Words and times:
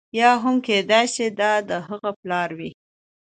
یا 0.19 0.31
هم 0.43 0.55
کېدای 0.67 1.05
شي 1.13 1.25
د 1.69 1.71
هغه 1.87 2.11
پلار 2.19 2.49
وي. 2.57 2.69